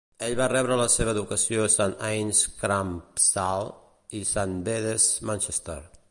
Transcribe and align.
Ell 0.27 0.35
va 0.37 0.45
rebre 0.51 0.77
la 0.79 0.85
seva 0.93 1.11
educació 1.15 1.65
a 1.65 1.71
St 1.73 1.95
Anne's, 2.07 2.39
Crumpsall, 2.61 3.69
i 4.21 4.23
St 4.31 4.57
Bede's, 4.71 5.11
Manchester. 5.31 5.77